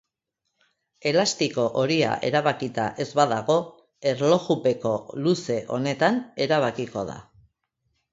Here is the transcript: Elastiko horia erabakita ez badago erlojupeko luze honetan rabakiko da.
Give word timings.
Elastiko 1.09 1.65
horia 1.81 2.13
erabakita 2.29 2.85
ez 3.05 3.07
badago 3.19 3.57
erlojupeko 4.13 4.95
luze 5.27 5.59
honetan 5.77 6.19
rabakiko 6.53 7.05
da. 7.11 7.19